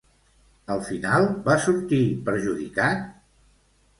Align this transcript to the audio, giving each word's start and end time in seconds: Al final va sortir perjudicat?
Al 0.75 0.79
final 0.85 1.27
va 1.49 1.57
sortir 1.67 2.01
perjudicat? 2.29 3.07